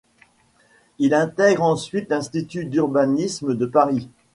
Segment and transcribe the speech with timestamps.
[0.97, 4.09] Il intègre ensuite l'Institut d'urbanisme de Paris.